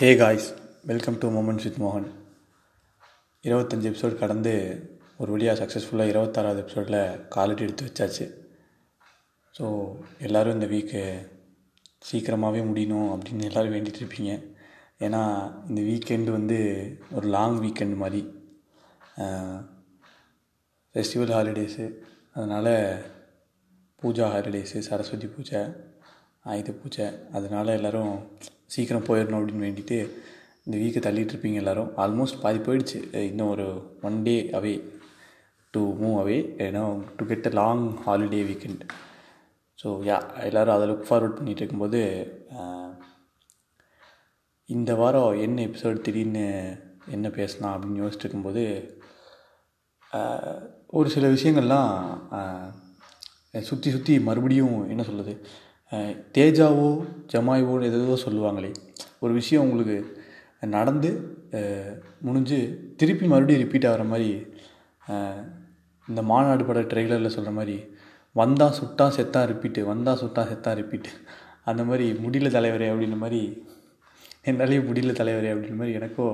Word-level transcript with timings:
Hey 0.00 0.16
guys 0.16 0.46
welcome 0.84 1.18
to 1.18 1.28
moments 1.30 1.62
with 1.62 1.80
மோகன் 1.80 2.06
இருபத்தஞ்சி 3.44 3.88
episode 3.90 4.14
கடந்து 4.18 4.52
ஒரு 5.16 5.30
வழியாக 5.30 5.64
சக்ஸஸ்ஃபுல்லாக 5.64 6.12
இருபத்தாறாவது 6.12 6.56
எபிசோடில் 6.56 7.26
காலட்டி 7.28 7.62
எடுத்து 7.62 7.84
வச்சாச்சு. 7.86 8.26
ஸோ 9.58 9.64
எல்லோரும் 10.18 10.52
இந்த 10.52 10.66
வீக்கு 10.66 11.02
சீக்கிரமாகவே 11.98 12.60
முடியணும் 12.60 13.10
அப்படின்னு 13.12 13.44
எல்லோரும் 13.44 13.74
வேண்டிகிட்டு 13.74 14.02
இருப்பீங்க. 14.02 14.32
ஏன்னா 14.98 15.20
இந்த 15.68 15.80
வீக்கெண்டு 15.80 16.30
வந்து 16.30 16.58
ஒரு 17.12 17.28
லாங் 17.28 17.62
வீக்கெண்ட் 17.62 17.96
மாதிரி. 17.96 18.22
ஃபெஸ்டிவல் 20.94 21.34
ஹாலிடேஸு 21.36 21.94
அதனால் 22.32 22.72
பூஜா 24.02 24.30
ஹாலிடேஸு 24.34 24.78
சரஸ்வதி 24.78 25.26
பூஜை 25.26 25.88
ஆயுத 26.46 26.70
பூஜை. 26.80 27.06
அதனால் 27.36 27.76
எல்லோரும் 27.78 28.12
சீக்கிரம் 28.74 29.06
போயிடணும் 29.08 29.38
அப்படின்னு 29.40 29.66
வேண்டிட்டு 29.66 29.98
இந்த 30.66 30.76
வீக்கை 30.82 31.00
தள்ளிகிட்ருப்பீங்க 31.06 31.60
எல்லோரும். 31.62 31.90
ஆல்மோஸ்ட் 32.04 32.42
பாதி 32.44 32.58
போயிடுச்சு. 32.66 32.98
இன்னும் 33.30 33.52
ஒரு 33.54 33.66
one 34.08 34.18
day 34.28 34.36
away 34.58 34.74
to 35.74 35.80
move 36.02 36.16
away 36.22 36.38
ஏன்னா 36.66 36.82
to 37.18 37.24
get 37.30 37.48
a 37.50 37.52
long 37.60 37.84
holiday 38.06 38.40
weekend 38.50 38.82
so 39.78 39.88
yeah 40.08 40.16
எல்லோரும் 40.48 40.74
அதை 40.74 40.86
லுக் 40.88 41.06
ஃபார்வர்ட் 41.08 41.36
பண்ணிகிட்டு 41.36 41.62
இருக்கும்போது 41.62 42.00
இந்த 44.68 44.90
வாரம் 45.00 45.38
என்ன 45.44 45.62
எபிசோட் 45.68 46.04
திடீர்னு 46.06 46.44
என்ன 47.16 47.26
பேசலாம் 47.38 47.74
அப்படின்னு 47.74 48.02
யோசிச்சுட்டு 48.02 48.26
இருக்கும்போது 48.26 48.64
ஒரு 50.98 51.08
சில 51.14 51.26
விஷயங்கள்லாம் 51.28 51.92
சுற்றி 53.68 53.90
சுற்றி 53.90 54.14
மறுபடியும் 54.28 54.76
என்ன 54.92 55.02
சொல்லுது 55.02 55.34
தேஜாவோ 56.34 56.88
ஜமாய்வோன்னு 57.32 57.88
எதோ 57.90 58.18
சொல்லுவாங்களே. 58.24 58.70
ஒரு 59.18 59.32
விஷயம் 59.32 59.64
உங்களுக்கு 59.64 59.96
நடந்து 60.66 61.10
முடிஞ்சு 62.20 62.58
திருப்பி 62.96 63.26
மறுபடியும் 63.26 63.62
ரிப்பீட் 63.62 63.86
ஆகிற 63.86 64.04
மாதிரி 64.04 64.28
இந்த 66.08 66.22
மாநாடு 66.22 66.64
பட 66.64 66.80
ட்ரெய்லரில் 66.82 67.26
சொல்கிற 67.26 67.50
மாதிரி 67.50 67.76
வந்தால் 68.36 68.74
சுட்டா 68.80 69.10
செத்தா 69.16 69.46
ரிப்பீட்டு 69.46 69.84
வந்தால் 69.84 70.18
சுட்டா 70.18 70.42
செத்தா 70.50 70.74
ரிப்பீட்டு 70.74 71.10
அந்த 71.64 71.84
மாதிரி 71.84 72.12
முடியல 72.24 72.48
தலைவரே 72.48 72.88
அப்படின்ற 72.90 73.16
மாதிரி 73.16 73.40
என்னாலேயும் 74.44 74.88
முடியல 74.88 75.12
தலைவரே 75.12 75.50
அப்படின்ற 75.52 75.74
மாதிரி 75.74 75.92
எனக்கோ 75.92 76.26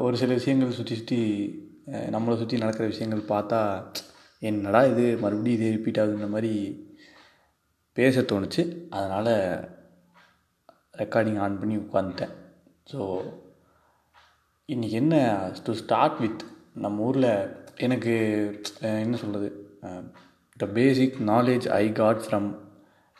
ஒரு 0.00 0.16
சில 0.16 0.32
விஷயங்கள் 0.32 0.70
சுற்றி 0.70 0.94
சுற்றி 0.94 1.20
நம்மளை 2.10 2.36
சுற்றி 2.36 2.58
நடக்கிற 2.58 2.86
விஷயங்கள் 2.86 3.28
பார்த்தா 3.28 3.60
என்னடா 4.42 4.84
இது? 4.84 5.16
மறுபடியும் 5.20 5.60
இதே 5.60 5.70
ரிப்பீட் 5.70 5.98
ஆகுதுன்ற 5.98 6.28
மாதிரி 6.28 6.52
பேச 7.96 8.20
தோணுச்சு. 8.20 8.62
அதனால் 8.96 9.32
ரெக்கார்டிங் 11.00 11.40
ஆன் 11.44 11.58
பண்ணி 11.60 11.76
உட்காந்துட்டேன் 11.76 12.34
ஸோ 12.92 13.00
இன்றைக்கி 14.68 14.96
என்ன 15.02 15.14
டு 15.64 15.72
ஸ்டார்ட் 15.72 16.18
வித் 16.20 16.42
நம்ம 16.84 17.02
ஊரில் 17.02 17.30
எனக்கு 17.76 18.14
என்ன 18.80 19.16
சொல்கிறது 19.16 19.48
the 20.56 20.66
basic 20.78 21.16
knowledge 21.32 21.66
I 21.68 21.84
got 21.92 22.22
from 22.24 22.48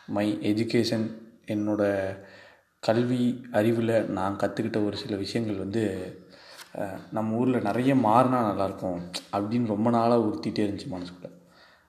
my 0.09 0.27
education 0.51 1.07
என்னோடய 1.55 2.19
கல்வி 2.83 3.25
அறிவில் 3.59 3.95
நான் 4.11 4.41
கற்றுக்கிட்ட 4.43 4.79
ஒரு 4.85 4.97
சில 4.97 5.17
விஷயங்கள் 5.17 5.63
வந்து 5.65 5.83
நம்ம 7.11 7.37
ஊரில் 7.37 7.67
நிறைய 7.69 7.95
மாறினா 8.07 8.39
நல்லாயிருக்கும் 8.49 9.01
அப்படின்னு 9.35 9.73
ரொம்ப 9.75 9.91
நாளாக 9.91 10.25
உறுத்திட்டே 10.27 10.63
இருந்துச்சு 10.65 10.89
மனசுக்குள்ளே. 10.95 11.31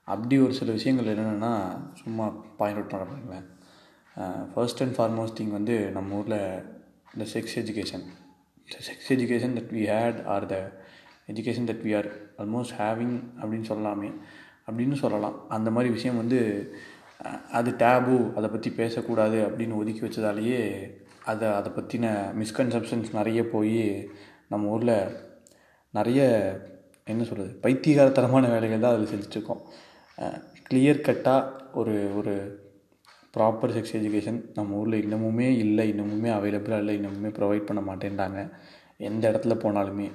அப்படி 0.08 0.40
ஒரு 0.40 0.54
சில 0.54 0.72
விஷயங்கள் 0.72 1.18
என்னென்னா 1.18 1.78
சும்மா 1.94 2.26
பாயிண்ட் 2.58 2.80
அவுட் 2.80 2.92
பண்ண 2.92 3.06
பாருங்களேன் 3.06 3.46
ஃபர்ஸ்ட் 4.54 4.82
அண்ட் 4.82 4.96
ஃபார்மோஸ்ட் 4.98 5.38
திங் 5.40 5.52
வந்து 5.52 5.92
நம்ம 5.92 6.16
ஊரில் 6.16 6.64
இந்த 7.14 7.26
sex 7.34 7.56
education 7.56 8.06
the 8.70 8.78
sex 8.88 9.10
education 9.10 9.56
that 9.58 9.72
we 9.72 9.84
had 9.86 10.24
are 10.26 10.46
the 10.46 10.58
education 11.28 11.70
that 11.72 11.84
we 11.84 11.96
are 11.98 12.10
almost 12.38 12.76
having 12.78 13.16
அப்படின்னு 13.42 13.68
சொல்லலாமே. 13.70 14.14
அப்படின்னு 14.68 14.94
சொல்லலாம். 14.94 15.50
அந்த 15.50 15.72
மாதிரி 15.72 15.94
விஷயம் 15.94 16.18
வந்து 16.18 16.40
அது 17.52 17.72
டேபு 17.72 18.34
அதை 18.34 18.50
பற்றி 18.50 18.72
பேசக்கூடாது 18.72 19.48
அப்படின்னு 19.48 19.76
ஒதுக்கி 19.76 20.02
வச்சதாலேயே 20.02 20.92
அதை 21.24 21.48
அதை 21.50 21.72
பற்றின 21.72 22.06
மிஸ்கன்செப்ஷன்ஸ் 22.40 23.14
நிறைய 23.14 23.50
போய் 23.50 24.10
நம்ம 24.50 24.68
ஊரில் 24.68 25.18
நிறைய 25.92 26.22
என்ன 27.04 27.24
சொல்கிறது 27.24 27.60
பைத்தியகாரத்தனமான 27.62 28.50
வேலைகள் 28.50 28.80
தான் 28.80 28.96
அதில் 28.96 29.12
செஞ்சிட்ருக்கோம் 29.14 29.62
கிளியர் 30.68 31.06
கட்டாக 31.08 31.74
ஒரு 31.80 31.96
ஒரு 32.20 32.34
ப்ராப்பர் 33.36 33.74
செக்ஸ் 33.76 33.96
எஜுகேஷன் 34.00 34.40
நம்ம 34.54 34.78
ஊரில் 34.82 35.04
இன்னமுமே 35.06 35.48
இல்லை 35.64 35.86
இன்னமுமே 35.94 36.30
அவைலபிளாக 36.38 36.82
இல்லை 36.84 36.94
இன்னமுமே 37.00 37.30
ப்ரொவைட் 37.38 37.68
பண்ண 37.70 37.82
மாட்டேன்றாங்க. 37.90 38.40
எந்த 39.10 39.24
இடத்துல 39.32 39.56
போனாலுமே. 39.64 40.08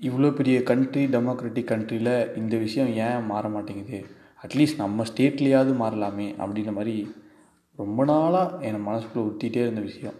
இவ்வளோ 0.00 0.30
பெரிய 0.38 0.56
கண்ட்ரி 0.70 1.02
டெமோக்ராட்டிக் 1.06 1.70
கண்ட்ரியில் 1.72 2.14
இந்த 2.36 2.54
விஷயம் 2.56 2.90
ஏன் 3.06 3.26
மாற 3.32 3.48
மாட்டேங்குது? 3.48 3.98
அட்லீஸ்ட் 4.44 4.80
நம்ம 4.82 5.04
ஸ்டேட்லேயாவது 5.10 5.74
மாறலாமே 5.82 6.28
அப்படின்ற 6.42 6.72
மாதிரி 6.78 6.94
ரொம்ப 7.78 8.04
நாளாக 8.04 8.58
என் 8.68 8.86
மனசுக்குள்ளே 8.88 9.26
ஊற்றிட்டே 9.28 9.60
இருந்த 9.66 9.82
விஷயம். 9.90 10.16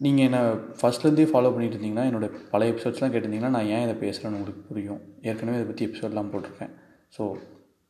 நீங்கள் 0.00 0.26
என்னை 0.28 0.40
ஃபஸ்ட்லேருந்தே 0.78 1.26
ஃபாலோ 1.32 1.50
பண்ணிட்டு 1.54 1.76
இருந்தீங்கன்னா 1.76 2.06
என்னோடய 2.10 2.30
பழைய 2.52 2.72
எபிசோட்ஸ்லாம் 2.72 3.12
கேட்டிருந்தீங்கன்னா 3.14 3.54
நான் 3.56 3.70
ஏன் 3.74 3.84
இதை 3.86 3.94
பேசுகிறேன்னு 4.04 4.38
உங்களுக்கு 4.38 4.62
புரியும். 4.70 5.02
ஏற்கனவே 5.28 5.58
இதை 5.58 5.66
பற்றி 5.68 5.86
எபிசோட்லாம் 5.88 6.32
போட்டிருக்கேன். 6.32 6.72
So 7.16 7.24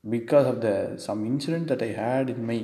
because 0.04 0.46
of 0.52 0.60
the 0.66 0.70
some 1.06 1.20
incident 1.30 1.70
that 1.72 1.84
I 1.88 1.90
had 2.02 2.30
in 2.34 2.46
my 2.50 2.58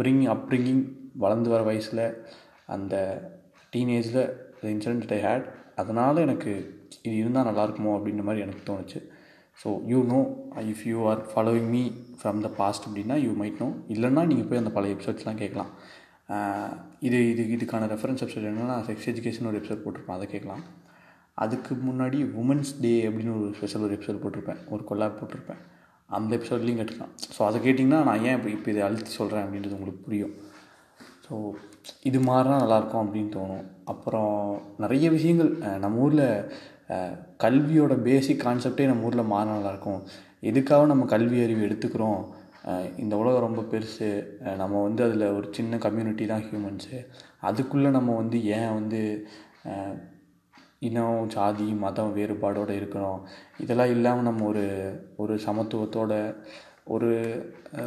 bring 0.00 0.24
upbringing 0.34 0.82
வளர்ந்து 1.24 1.50
வர 1.54 1.62
வயசில் 1.70 2.04
அந்த 2.74 2.94
டீனேஜில் 3.74 4.22
இன்சிடென்ட் 4.74 5.04
தட் 5.04 5.16
ஐ 5.18 5.20
ஹேட் 5.28 5.46
அதனால் 5.82 6.24
எனக்கு 6.26 6.52
இது 7.06 7.14
இருந்தால் 7.20 7.48
நல்லாயிருக்குமோ 7.48 7.92
அப்படின்ற 7.98 8.22
மாதிரி 8.28 8.44
எனக்கு 8.46 8.62
தோணுச்சு. 8.68 9.00
So 9.60 9.68
you 9.92 9.98
know 10.12 10.20
if 10.72 10.84
you 10.90 10.98
are 11.10 11.20
following 11.30 11.70
me 11.76 11.82
from 12.20 12.38
the 12.46 12.48
past 12.60 12.86
அப்படின்னா 12.88 13.16
யூ 13.24 13.32
மைட் 13.40 13.60
நோ 13.64 13.68
இல்லைன்னா 13.94 14.22
நீங்கள் 14.30 14.48
போய் 14.50 14.60
அந்த 14.62 14.72
பழைய 14.76 14.94
எபிசோட்ஸ்லாம் 14.96 15.40
கேட்கலாம். 15.42 15.72
இது 17.06 17.18
இது 17.32 17.42
இதுக்கான 17.56 17.88
ரெஃபரன்ஸ் 17.94 18.22
எபிசோட் 18.24 18.48
என்னென்னா 18.50 18.76
செக்ஸ் 18.88 19.08
எஜுகேஷன் 19.12 19.48
ஒரு 19.50 19.58
எபிசோட் 19.60 19.82
போட்டிருப்பேன் 19.84 20.18
அதை 20.18 20.28
கேட்கலாம். 20.34 20.62
அதுக்கு 21.38 21.72
முன்னாடி 21.88 22.18
உமன்ஸ் 22.42 22.72
டே 22.80 22.92
அப்படின்னு 23.08 23.34
ஒரு 23.38 23.50
ஸ்பெஷல் 23.58 23.84
ஒரு 23.86 23.94
எபிசோட் 23.98 24.22
போட்டிருப்பேன். 24.22 24.60
ஒரு 24.72 24.82
கொல்லாப் 24.90 25.18
போட்டிருப்பேன். 25.18 25.60
அந்த 26.10 26.30
எபிசோட்லேயும் 26.38 26.80
கேட்டுக்கலாம் 26.80 27.14
ஸோ 27.34 27.40
அதை 27.48 27.58
கேட்டிங்கன்னா 27.66 28.00
நான் 28.08 28.24
ஏன் 28.28 28.36
இப்போ 28.38 28.48
இப்போ 28.56 28.68
இதை 28.72 28.82
அழுத்தி 28.88 29.12
சொல்கிறேன் 29.18 29.44
அப்படின்றது 29.44 29.76
உங்களுக்கு 29.78 30.04
புரியும். 30.08 30.34
ஸோ 31.26 31.34
இது 32.08 32.18
மாதிரினா 32.28 32.56
நல்லாயிருக்கும் 32.64 33.02
அப்படின்னு 33.04 33.30
தோணும். 33.38 33.64
அப்புறம் 33.92 34.34
நிறைய 34.84 35.06
விஷயங்கள் 35.16 35.50
நம்ம 35.84 36.02
ஊரில் 36.06 36.26
கல்வியோட 37.44 37.94
பேசிக் 38.08 38.44
கான்செப்டே 38.44 38.86
நம்ம 38.90 39.06
ஊரில் 39.08 39.30
மாறினா 39.32 39.56
நல்லாயிருக்கும். 39.58 40.00
எதுக்காக 40.50 40.86
நம்ம 40.92 41.04
கல்வி 41.14 41.38
அறிவு 41.44 41.66
எடுத்துக்கிறோம்? 41.68 42.22
இந்த 43.02 43.14
உலகம் 43.20 43.46
ரொம்ப 43.46 43.62
பெருசு. 43.72 44.08
நம்ம 44.62 44.74
வந்து 44.86 45.02
அதில் 45.06 45.24
ஒரு 45.36 45.46
சின்ன 45.58 45.78
கம்யூனிட்டி 45.84 46.24
தான் 46.32 46.44
ஹியூமன்ஸு 46.48 46.98
அதுக்குள்ளே 47.48 47.90
நம்ம 47.98 48.16
வந்து 48.22 48.38
ஏன் 48.58 48.74
வந்து 48.78 49.00
இனம் 50.88 51.26
ஜாதி 51.34 51.68
மதம் 51.84 52.12
வேறுபாடோடு 52.16 52.72
இருக்கிறோம். 52.80 53.20
இதெல்லாம் 53.58 53.92
இல்லாமல் 53.96 54.26
நம்ம 54.28 54.44
ஒரு 54.44 54.64
ஒரு 55.16 55.34
சமத்துவத்தோட 55.46 56.12
ஒரு 56.94 57.10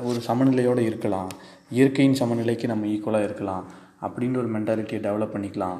ஒரு 0.03 0.19
சமநிலையோடு 0.27 0.81
இருக்கலாம். 0.89 1.29
இயற்கையின் 1.69 2.19
சமநிலைக்கு 2.21 2.67
நம்ம 2.67 2.85
ஈக்குவலாக 2.85 3.23
இருக்கலாம். 3.23 3.65
அப்படின்ற 4.01 4.37
ஒரு 4.37 4.49
மென்டாலிட்டியை 4.55 4.99
டெவலப் 5.07 5.35
பண்ணிக்கலாம். 5.35 5.79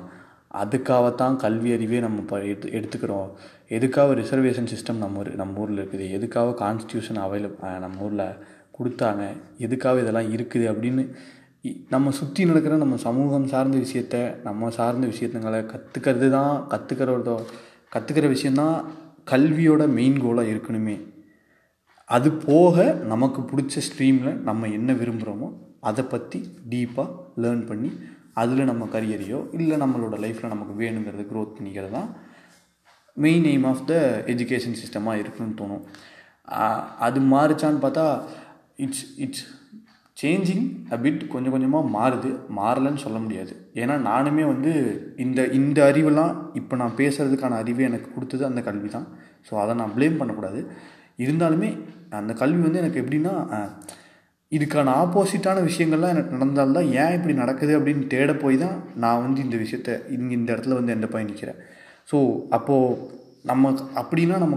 அதுக்காகத்தான் 0.64 1.36
கல்வி 1.36 1.74
அறிவே 1.74 2.00
நம்ம 2.00 2.20
இப்போ 2.20 2.38
எடுத்து 2.42 2.68
எடுத்துக்கிறோம். 2.80 3.30
எதுக்காக 3.68 4.14
ரிசர்வேஷன் 4.22 4.72
சிஸ்டம் 4.74 5.04
நம்ம 5.04 5.24
நம்ம 5.42 5.60
ஊரில் 5.60 5.82
இருக்குது? 5.86 6.06
எதுக்காக 6.12 6.54
கான்ஸ்டியூஷன் 6.64 7.22
அவைலப் 7.26 7.80
நம்ம 7.80 8.04
ஊரில் 8.08 8.28
கொடுத்தாங்க? 8.78 9.24
எதுக்காக 9.58 10.04
இதெல்லாம் 10.04 10.30
இருக்குது? 10.36 10.66
அப்படின்னு 10.74 11.04
நம்ம 11.94 12.12
சுற்றி 12.12 12.46
நடக்கிற 12.46 12.76
நம்ம 12.78 12.96
சமூகம் 13.06 13.48
சார்ந்த 13.48 13.78
விஷயத்த 13.78 14.16
நம்ம 14.44 14.70
சார்ந்த 14.70 15.06
விஷயத்துங்களை 15.08 15.60
கற்றுக்கிறது 15.72 16.30
தான் 16.30 16.54
கற்றுக்கிறதோ 16.72 17.36
கற்றுக்கிற 17.96 18.28
விஷயந்தான் 18.28 18.78
கல்வியோட 19.32 19.84
மெயின் 19.98 20.18
கோலாக 20.24 20.52
இருக்கணுமே. 20.54 20.96
அது 22.10 22.30
போக 22.32 22.84
நமக்கு 23.12 23.42
பிடிச்ச 23.42 23.82
ஸ்ட்ரீமில் 23.88 24.38
நம்ம 24.50 24.68
என்ன 24.68 24.94
விரும்புகிறோமோ 24.94 25.50
அதை 25.80 26.04
பற்றி 26.06 26.40
டீப்பாக 26.70 27.16
லேர்ன் 27.38 27.66
பண்ணி 27.66 27.92
அதில் 28.34 28.70
நம்ம 28.72 28.88
கரியரையோ 28.94 29.40
இல்லை 29.58 29.76
நம்மளோட 29.84 30.16
லைஃப்பில் 30.24 30.54
நமக்கு 30.54 30.74
வேணுங்கிறது 30.84 31.26
க்ரோத் 31.32 31.56
பண்ணிக்கிறது 31.58 31.92
தான் 31.92 32.10
main 33.18 33.44
aim 33.44 33.68
of 33.68 33.86
the 33.88 33.94
education 34.28 34.80
சிஸ்டமாக 34.82 35.22
இருக்குன்னு 35.24 35.60
தோணும். 35.62 35.84
அது 37.00 37.20
மாறுச்சான்னு 37.22 37.84
பார்த்தா 37.86 38.06
இட்ஸ் 38.76 39.06
இட்ஸ் 39.18 39.46
சேஞ்சிங் 40.18 40.66
அபிட் 40.96 41.24
கொஞ்சம் 41.32 41.54
கொஞ்சமாக 41.54 41.90
மாறுது. 41.96 42.30
மாறலைன்னு 42.58 43.02
சொல்ல 43.06 43.18
முடியாது. 43.24 43.54
ஏன்னா 43.82 43.96
நானுமே 44.10 44.44
வந்து 44.52 44.72
இந்த 45.24 45.40
இந்த 45.60 45.80
அறிவெல்லாம் 45.90 46.34
இப்போ 46.60 46.76
நான் 46.82 46.98
பேசுகிறதுக்கான 47.00 47.58
அறிவு 47.64 47.84
எனக்கு 47.90 48.10
கொடுத்தது 48.14 48.46
அந்த 48.50 48.62
கல்வி 48.68 48.90
தான் 48.96 49.08
ஸோ 49.48 49.54
அதை 49.64 49.74
நான் 49.82 49.94
ப்ளேம் 49.98 50.20
பண்ணக்கூடாது. 50.22 50.62
இருந்தாலுமே 51.24 51.70
அந்த 52.22 52.32
கல்வி 52.42 52.62
வந்து 52.68 52.82
எனக்கு 52.84 53.02
எப்படின்னா 53.04 53.34
இதுக்கான 54.52 54.94
ஆப்போசிட்டான 55.02 55.62
விஷயங்கள்லாம் 55.68 56.14
எனக்கு 56.16 56.36
நடந்தால்தான் 56.36 56.90
ஏன் 57.02 57.16
இப்படி 57.18 57.34
நடக்குது 57.42 57.74
அப்படின்னு 57.80 58.04
தேட 58.14 58.32
போய் 58.44 58.58
தான் 58.64 58.76
நான் 59.04 59.24
வந்து 59.26 59.40
இந்த 59.46 59.58
விஷயத்த 59.64 59.98
இங்கே 60.16 60.34
இந்த 60.40 60.50
இடத்துல 60.54 60.78
வந்து 60.80 60.96
எந்த 60.98 61.08
போய் 61.14 61.28
நிற்கிறேன் 61.30 61.60
ஸோ 62.12 62.18
அப்போது 62.58 62.98
நம்ம 63.52 63.72
அப்படின்னா 64.02 64.38
நம்ம 64.44 64.56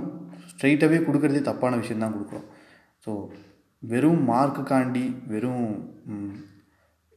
ஸ்ட்ரைட்டாகவே 0.53 0.99
கொடுக்குறதே 1.07 1.43
தப்பான 1.51 1.77
விஷயந்தான் 1.83 2.15
கொடுக்குறோம். 2.17 2.47
ஸோ 3.07 3.11
வெறும் 3.83 4.23
மார்க்குக்காண்டி 4.31 5.05
வெறும் 5.33 5.67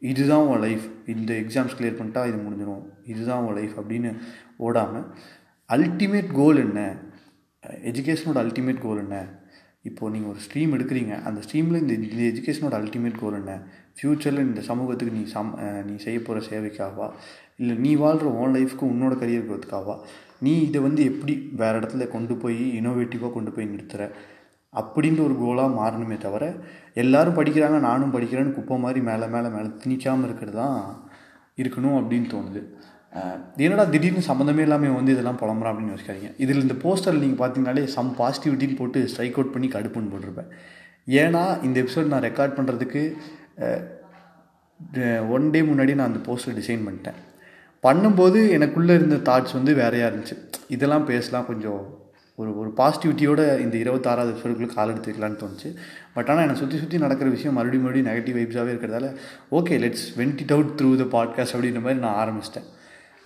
இது 0.01 0.21
இதுதான் 0.21 0.47
உன் 0.51 0.63
லைஃப் 0.65 0.85
இந்த 1.13 1.31
எக்ஸாம்ஸ் 1.41 1.75
கிளியர் 1.77 1.97
பண்ணிட்டா 1.99 2.21
இது 2.29 2.37
முடிஞ்சிடும் 2.45 2.83
இதுதான் 3.11 3.43
உன் 3.45 3.57
லைஃப் 3.59 3.75
அப்படின்னு 3.79 4.11
ஓடாமல் 4.67 5.05
அல்டிமேட் 5.69 6.31
கோல் 6.39 6.59
என்ன? 6.63 6.79
எஜுகேஷனோட 7.89 8.37
அல்டிமேட் 8.43 8.81
கோல் 8.85 9.01
என்ன? 9.03 9.17
இப்போது 9.89 10.13
நீங்கள் 10.13 10.31
ஒரு 10.33 10.39
ஸ்ட்ரீம் 10.45 10.73
எடுக்கிறீங்க. 10.75 11.13
அந்த 11.27 11.39
ஸ்ட்ரீமில் 11.45 11.81
இந்த 11.83 11.93
இந்த 11.93 12.23
எஜுகேஷனோட 12.31 12.75
அல்டிமேட் 12.81 13.21
கோல் 13.21 13.37
என்ன? 13.41 13.53
ஃப்யூச்சரில் 13.97 14.45
இந்த 14.47 14.61
சமூகத்துக்கு 14.69 15.15
நீ 15.19 15.23
சம் 15.35 15.49
நீ 15.87 15.95
செய்ய 16.05 16.19
போகிற 16.19 16.41
சேவைக்காவா 16.49 17.07
இல்லை 17.61 17.75
நீ 17.85 17.91
வாழ்கிற 18.03 18.29
உன் 18.41 18.55
லைஃப்க்கு 18.57 18.85
உன்னோட 18.93 19.15
கரியர் 19.21 19.47
growthக்காவா 19.47 19.95
நீ 20.45 20.53
இதை 20.67 20.79
வந்து 20.81 21.01
எப்படி 21.11 21.33
வேறு 21.61 21.79
இடத்துல 21.79 22.05
கொண்டு 22.15 22.35
போய் 22.43 22.61
இனோவேட்டிவாக 22.79 23.33
கொண்டு 23.33 23.51
போய் 23.51 23.71
நிறுத்துகிற 23.73 24.05
அப்படின்ற 24.79 25.21
ஒரு 25.27 25.35
கோலாக 25.41 25.75
மாறணுமே 25.79 26.17
தவிர 26.25 26.43
எல்லாரும் 27.01 27.37
படிக்கிறாங்க 27.39 27.77
நானும் 27.87 28.13
படிக்கிறேன்னு 28.15 28.55
குப்பை 28.57 28.75
மாதிரி 28.83 28.99
மேலே 29.09 29.25
மேலே 29.35 29.49
மேலே 29.55 29.69
திணிக்காமல் 29.83 30.27
இருக்கிறது 30.27 30.57
தான் 30.63 30.77
இருக்கணும் 31.61 31.97
அப்படின்னு 31.99 32.27
தோணுது. 32.33 32.61
என்னடா 33.65 33.85
திடீர்னு 33.93 34.21
சம்மந்தமே 34.27 34.63
இல்லாமல் 34.65 34.97
வந்து 34.97 35.13
இதெல்லாம் 35.15 35.39
புலம்புறான் 35.41 35.71
அப்படின்னு 35.71 35.93
யோசிக்காதீங்க. 35.93 36.29
இதில் 36.43 36.63
இந்த 36.65 36.75
போஸ்டரில் 36.83 37.23
நீங்கள் 37.23 37.41
பார்த்தீங்கனாலே 37.41 37.83
சம் 37.95 38.11
பாசிட்டிவிட்டின்னு 38.19 38.77
போட்டு 38.81 38.99
ஸ்ட்ரைக் 39.13 39.37
அவுட் 39.37 39.53
பண்ணி 39.55 39.69
கடுப்புன்னு 39.75 40.11
போட்டிருப்பேன். 40.13 40.51
ஏன்னா 41.21 41.43
இந்த 41.67 41.77
எபிசோட் 41.83 42.13
நான் 42.13 42.27
ரெக்கார்ட் 42.29 42.57
பண்ணுறதுக்கு 42.59 43.01
ஒன் 45.35 45.51
டே 45.53 45.59
முன்னாடி 45.71 45.93
நான் 45.97 46.11
அந்த 46.11 46.21
போஸ்டர் 46.27 46.57
டிசைன் 46.59 46.85
பண்ணிட்டேன். 46.87 47.19
பண்ணும்போது 47.85 48.39
எனக்குள்ளே 48.57 48.93
இருந்த 48.99 49.17
தாட்ஸ் 49.27 49.57
வந்து 49.57 49.73
வேறையாக 49.81 50.09
இருந்துச்சு. 50.11 50.37
இதெல்லாம் 50.75 51.05
பேசலாம் 51.11 51.49
கொஞ்சம் 51.49 51.81
ஒரு 52.39 52.51
ஒரு 52.59 52.69
பாசிட்டிவிட்டியோட 52.77 53.41
இந்த 53.63 53.75
இருபத்தாறாவது 53.83 54.31
எபிசோடுக்குள்ளே 54.33 54.69
கால் 54.75 54.91
எடுத்து 54.91 55.09
வைக்கலான்னு 55.09 55.41
தோணுச்சு. 55.41 55.69
பட் 56.15 56.29
ஆனால் 56.29 56.43
என்னை 56.45 56.55
சுற்றி 56.61 56.77
சுற்றி 56.83 56.97
நடக்கிற 57.05 57.29
விஷயம் 57.35 57.57
மறுபடியும் 57.57 57.85
மறுபடியும் 57.85 58.09
நெகட்டிவ் 58.11 58.37
வைப்ஸாகவே 58.39 58.71
இருக்கிறதால 58.73 59.09
okay 59.59 59.77
let's 59.83 60.05
vent 60.19 60.41
it 60.45 60.53
out 60.55 60.71
through 60.81 60.91
the 61.01 61.07
podcast 61.17 61.55
அப்படின்ற 61.57 61.81
மாதிரி 61.87 62.01
நான் 62.05 62.19
ஆரம்பிச்சிட்டேன். 62.23 62.67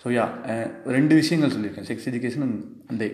ஸோ 0.01 0.09
யா 0.17 0.25
ரெண்டு 0.97 1.13
விஷயங்கள் 1.21 1.53
சொல்லியிருக்கேன். 1.55 1.87
செக்ஸ் 1.91 2.09
எஜுகேஷன் 2.11 2.55
அந்த 2.93 3.05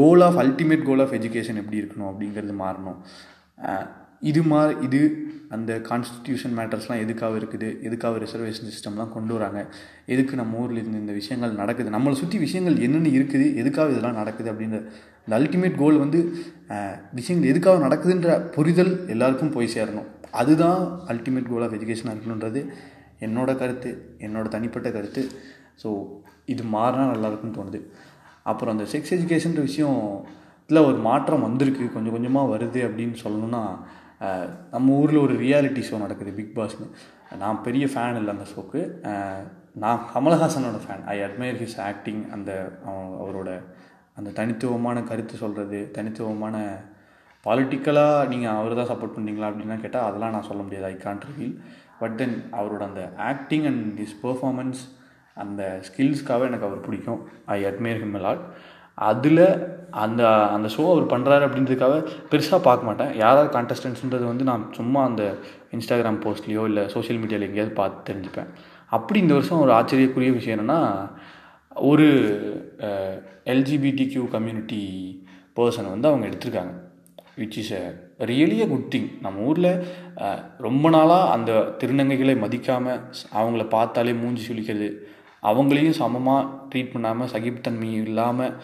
goal 0.00 0.24
of 0.28 0.38
ultimate 0.44 0.86
goal 0.88 1.04
of 1.04 1.14
education 1.18 1.60
எப்படி 1.62 1.78
இருக்கணும் 1.82 2.10
அப்படிங்கிறது 2.12 2.56
மாறணும். 2.64 2.98
இது 4.30 4.40
மா 4.50 4.60
இது 4.86 5.00
அந்த 5.54 5.72
கான்ஸ்டியூஷன் 5.88 6.54
மேட்டர்ஸ்லாம் 6.58 7.02
எதுக்காக 7.04 7.34
இருக்குது? 7.40 7.68
எதுக்காக 7.86 8.20
ரிசர்வேஷன் 8.24 8.68
சிஸ்டம்லாம் 8.74 9.12
கொண்டு 9.16 9.32
வராங்க? 9.36 9.60
எதுக்கு 10.12 10.34
நம்ம 10.40 10.60
ஊரில் 10.62 10.80
இருந்து 10.80 11.00
இந்த 11.02 11.14
விஷயங்கள் 11.18 11.58
நடக்குது? 11.62 11.94
நம்மளை 11.96 12.16
சுற்றி 12.20 12.38
விஷயங்கள் 12.44 12.76
என்னென்ன 12.86 13.10
இருக்குது? 13.16 13.46
எதுக்காக 13.62 13.92
இதெல்லாம் 13.94 14.18
நடக்குது 14.20 14.48
அப்படின்ற 14.52 14.78
இந்த 15.24 15.34
அல்டிமேட் 15.40 15.76
கோல் 15.82 16.02
வந்து 16.04 16.20
விஷயங்கள் 17.18 17.50
எதுக்காக 17.52 17.78
நடக்குதுன்ற 17.86 18.30
புரிதல் 18.56 18.92
எல்லாருக்கும் 19.14 19.54
போய் 19.56 19.74
சேரணும். 19.76 20.08
அதுதான் 20.42 20.80
அல்டிமேட் 21.12 21.50
கோல் 21.52 21.66
ஆஃப் 21.66 21.76
எஜுகேஷனாக 21.78 22.14
இருக்கணுன்றது 22.14 22.62
என்னோடய 23.26 23.60
கருத்து 23.62 23.90
என்னோட 24.26 24.46
தனிப்பட்ட 24.54 24.88
கருத்து. 24.96 25.22
ஸோ 25.82 25.90
இது 26.52 26.62
மாறினா 26.76 27.04
நல்லாயிருக்கும்னு 27.12 27.58
தோணுது. 27.58 27.80
அப்புறம் 28.52 28.74
அந்த 28.76 28.86
செக்ஸ் 28.94 29.14
எஜுகேஷன்ற 29.16 29.62
விஷயம் 29.68 30.00
இதில் 30.64 30.86
ஒரு 30.88 30.98
மாற்றம் 31.08 31.46
வந்திருக்கு. 31.46 31.84
கொஞ்சம் 31.94 32.14
கொஞ்சமாக 32.16 32.50
வருது 32.54 32.80
அப்படின்னு 32.88 33.16
சொல்லணும்னா 33.24 33.62
நம்ம 34.70 34.92
ஊரில் 34.94 35.18
ஒரு 35.18 35.34
ரியாலிட்டி 35.38 35.82
ஷோ 35.84 35.98
நடக்குது 35.98 36.32
பிக் 36.32 36.56
பாஸ்னு 36.56 36.86
நான் 37.38 37.62
பெரிய 37.62 37.86
ஃபேன் 37.86 38.16
இல்லை 38.16 38.32
அந்த 38.34 38.46
ஷோக்கு 38.50 38.80
நான் 39.76 40.02
கமல்ஹாசனோட 40.12 40.80
fan 40.82 41.04
I 41.06 41.20
admire 41.20 41.60
his 41.60 41.80
acting 41.82 42.30
அந்த 42.30 42.50
அவ- 42.84 43.16
அவரோட 43.22 43.50
அந்த 44.14 44.30
தனித்துவமான 44.30 45.02
கருத்து 45.02 45.36
சொல்கிறது 45.36 45.90
தனித்துவமான 45.92 46.56
பாலிட்டிக்கலாக 47.46 48.28
நீங்கள் 48.28 48.54
அவர் 48.54 48.74
தான் 48.74 48.90
சப்போர்ட் 48.90 49.16
பண்ணீங்களா 49.16 49.48
அப்படின்லாம் 49.48 49.80
கேட்டால் 49.80 50.06
அதெல்லாம் 50.06 50.30
நான் 50.30 50.42
சொல்ல 50.42 50.62
முடியாது. 50.62 50.86
I 50.86 50.96
can't 51.02 51.26
reveal 51.30 51.56
but 51.98 52.16
then 52.16 52.36
அவரோட 52.52 52.82
அந்த 52.82 53.02
ஆக்டிங் 53.24 53.64
அண்ட் 53.64 54.00
ஹிஸ் 54.00 54.16
பெர்ஃபார்மன்ஸ் 54.22 54.80
அந்த 55.36 55.62
ஸ்கில்ஸ்க்காக 55.86 56.46
எனக்கு 56.46 56.66
அவர் 56.66 56.80
பிடிக்கும். 56.80 57.20
ஐ 57.48 57.64
அட்மையர் 57.64 58.02
ஹிம் 58.02 58.18
லாட் 58.20 58.44
அதில் 58.98 59.46
அந்த 60.04 60.22
அந்த 60.54 60.68
ஷோ 60.74 60.84
அவர் 60.92 61.10
பண்ணுறாரு 61.12 61.44
அப்படின்றதுக்காக 61.46 61.96
பெருசாக 62.30 62.60
பார்க்க 62.68 62.88
மாட்டேன். 62.88 63.12
யாராவது 63.22 63.48
கான்டெஸ்டன்ஸ்ன்றது 63.56 64.24
வந்து 64.30 64.44
நான் 64.50 64.64
சும்மா 64.78 65.00
அந்த 65.10 65.22
இன்ஸ்டாகிராம் 65.76 66.22
போஸ்ட்லேயோ 66.24 66.64
இல்லை 66.70 66.84
சோஷியல் 66.94 67.20
மீடியாவில் 67.22 67.48
எங்கேயாவது 67.48 67.74
பார்த்து 67.80 68.08
தெரிஞ்சுப்பேன். 68.10 68.50
அப்படி 68.96 69.18
இந்த 69.24 69.34
வருஷம் 69.38 69.62
ஒரு 69.64 69.72
ஆச்சரியக்குரிய 69.78 70.32
விஷயம் 70.38 70.56
என்னென்னா 70.56 70.80
ஒரு 71.90 72.08
எல்ஜிபிடி 73.52 74.04
கியூ 74.12 74.24
கம்யூனிட்டி 74.34 74.82
பர்சனை 75.58 75.88
வந்து 75.94 76.10
அவங்க 76.10 76.24
எடுத்திருக்காங்க. 76.30 76.74
Which 77.40 77.58
is 77.60 77.72
a 77.78 77.82
really 78.30 78.58
a 78.64 78.66
good 78.72 78.90
thing 78.92 79.08
நம்ம 79.24 79.46
ஊரில் 79.48 79.70
ரொம்ப 80.66 80.90
நாளாக 80.96 81.30
அந்த 81.36 81.52
திருநங்கைகளை 81.80 82.34
மதிக்காமல் 82.42 83.00
அவங்கள 83.38 83.64
பார்த்தாலே 83.76 84.12
மூஞ்சி 84.20 84.42
சுழிக்கிறது 84.48 84.88
அவங்களையும் 85.50 85.98
சமமாக 86.02 86.42
ட்ரீட் 86.70 86.92
பண்ணாமல் 86.92 87.30
சகிப்புத்தன்மை 87.32 87.90
இல்லாமல் 88.04 88.54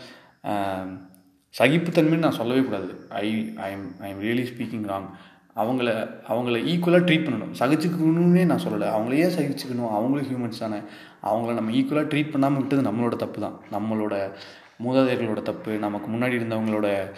சகிப்புத்தன்மைன்னு 1.58 2.18
நான் 2.18 2.30
சொல்லவே 2.30 2.60
கூடாது. 2.60 3.06
I 3.08 3.52
I 3.56 3.72
am 3.72 3.92
I 4.00 4.10
am 4.10 4.22
really 4.22 4.40
speaking 4.40 4.90
wrong 4.90 5.08
அவங்கள 5.56 6.08
அவங்கள 6.28 6.60
ஈக்குவலாக 6.64 7.04
ட்ரீட் 7.04 7.30
பண்ணணும். 7.30 7.54
சகிச்சுக்கணும்னே 7.58 8.44
நான் 8.44 8.62
சொல்லலை. 8.68 8.86
அவங்களையே 8.86 9.30
சகிச்சுக்கணும்? 9.38 9.88
அவங்களும் 9.88 10.26
ஹியூமன்ஸ் 10.26 10.58
தானே. 10.58 10.76
அவங்கள 11.22 11.54
நம்ம 11.54 11.70
ஈக்குவலாக 11.70 12.04
ட்ரீட் 12.04 12.30
பண்ணாமல் 12.30 12.58
விட்டது 12.58 12.82
நம்மளோட 12.82 13.16
தப்பு 13.16 13.40
தான் 13.40 13.60
நம்மளோட 13.72 14.30
மூதாதையர்களோட 14.84 15.42
தப்பு 15.42 15.78
நமக்கு 15.78 16.12
முன்னாடி 16.12 16.30
இருந்தவங்களோட 16.30 17.10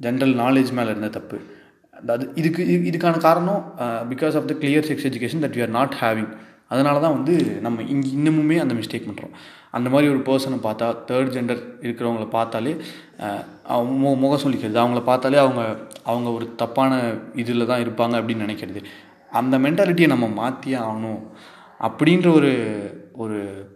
ஜென்ரல் 0.00 0.36
நாலேஜ் 0.36 0.72
மேலே 0.72 0.88
இருந்த 0.88 1.08
தப்பு. 1.08 1.40
அது 2.06 2.30
இதுக்கு 2.34 2.64
இது- 2.66 2.88
இதுக்கான 2.88 3.18
காரணம் 3.18 3.74
because 3.80 4.36
of 4.36 4.48
the 4.48 4.54
clear 4.54 4.84
sex 4.84 5.06
education 5.06 5.40
that 5.40 5.58
we 5.58 5.62
are 5.62 5.68
not 5.68 5.94
having 6.00 6.36
அதனால 6.68 7.00
தான் 7.00 7.12
வந்து 7.12 7.44
நம்ம 7.60 7.82
இங்கே 7.82 8.08
இன்னமுமே 8.08 8.60
அந்த 8.60 8.74
மிஸ்டேக் 8.74 9.08
பண்ணுறோம் 9.10 9.30
அந்த 9.74 9.90
மாதிரி 9.90 10.10
ஒரு 10.10 10.18
பர்சனை 10.18 10.66
பார்த்தா 10.66 10.96
தேர்ட் 11.06 11.30
ஜெண்டர் 11.30 11.62
இருக்கிறவங்கள 11.80 12.28
பார்த்தாலே 12.28 12.76
அவங்க 13.64 14.08
மு- 14.08 14.18
முகம் 14.18 14.42
சொல்லிக்கிறது 14.44 14.86
அவங்கள 14.86 15.02
பார்த்தாலே 15.02 15.36
அவங்க 15.36 15.76
அவங்க 16.04 16.30
ஒரு 16.30 16.54
தப்பான 16.54 17.14
இதில் 17.34 17.66
தான் 17.66 17.80
இருப்பாங்க 17.80 18.14
அப்படின்னு 18.14 18.46
நினைக்கிறது. 18.46 18.84
அந்த 19.30 19.58
மென்டாலிட்டியை 19.58 20.06
நம்ம 20.06 20.28
மாற்றியே 20.28 20.76
ஆகணும். 20.76 21.22
அப்படின்ற 21.80 22.32
ஒரு 22.32 22.52
ஒரு 23.12 23.66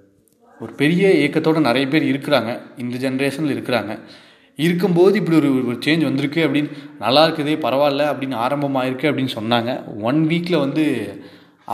ஒரு 0.61 0.73
பெரிய 0.73 1.09
ஏக்கத்தோடு 1.09 1.61
நிறைய 1.61 1.89
பேர் 1.89 2.03
இருக்கிறாங்க. 2.03 2.61
இந்த 2.77 3.11
ஜென்ரேஷனில் 3.11 3.57
இருக்கிறாங்க. 3.57 3.99
இருக்கும்போது 4.57 5.19
இப்படி 5.19 5.37
ஒரு 5.37 5.67
ஒரு 5.67 5.79
சேஞ்ச் 5.87 6.03
வந்திருக்கு 6.03 6.47
அப்படின்னு 6.47 6.71
நல்லா 6.99 7.27
இருக்குதே 7.27 7.59
பரவாயில்ல 7.59 8.13
அப்படின்னு 8.13 8.37
ஆரம்பமாயிருக்கு 8.37 9.09
அப்படின்னு 9.09 9.29
சொன்னாங்க. 9.35 10.01
ஒன் 10.01 10.27
வீக்கில் 10.29 10.59
வந்து 10.59 10.85